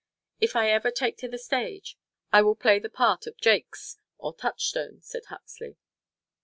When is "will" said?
2.41-2.55